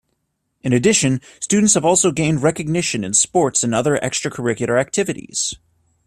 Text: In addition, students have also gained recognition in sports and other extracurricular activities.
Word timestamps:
In 0.63 0.73
addition, 0.73 1.21
students 1.39 1.75
have 1.75 1.85
also 1.85 2.11
gained 2.11 2.41
recognition 2.41 3.03
in 3.03 3.13
sports 3.13 3.63
and 3.63 3.75
other 3.75 3.99
extracurricular 4.01 4.81
activities. 4.81 5.53